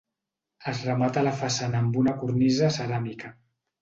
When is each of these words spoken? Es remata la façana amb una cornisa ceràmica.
Es 0.71 0.79
remata 0.87 1.23
la 1.27 1.33
façana 1.41 1.81
amb 1.85 1.99
una 2.05 2.17
cornisa 2.23 2.71
ceràmica. 2.79 3.35